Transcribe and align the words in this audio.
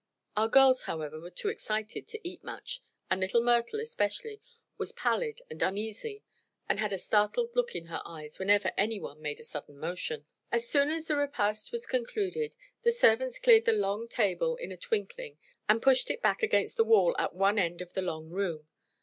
Our 0.35 0.47
girls, 0.47 0.85
however, 0.85 1.19
were 1.19 1.29
too 1.29 1.49
excited 1.49 2.07
to 2.07 2.27
eat 2.27 2.43
much 2.43 2.81
and 3.11 3.21
little 3.21 3.43
Myrtle, 3.43 3.79
especially, 3.79 4.41
was 4.75 4.91
pallid 4.93 5.41
and 5.47 5.61
uneasy 5.61 6.23
and 6.67 6.79
had 6.79 6.91
a 6.91 6.97
startled 6.97 7.55
look 7.55 7.75
in 7.75 7.85
her 7.85 8.01
eyes 8.03 8.39
whenever 8.39 8.71
anyone 8.75 9.21
made 9.21 9.39
a 9.39 9.43
sudden 9.43 9.77
motion. 9.77 10.25
As 10.51 10.67
soon 10.67 10.89
as 10.89 11.05
the 11.07 11.15
repast 11.17 11.71
was 11.71 11.85
concluded 11.85 12.55
the 12.81 12.91
servants 12.91 13.37
cleared 13.37 13.65
the 13.65 13.73
long 13.73 14.07
table 14.07 14.55
in 14.55 14.71
a 14.71 14.75
twinkling 14.77 15.37
and 15.69 15.83
pushed 15.83 16.09
it 16.09 16.23
back 16.23 16.41
against 16.41 16.77
the 16.77 16.83
wall 16.83 17.15
at 17.19 17.35
one 17.35 17.59
end 17.59 17.79
of 17.79 17.93
the 17.93 18.01
long 18.01 18.31
room. 18.31 18.67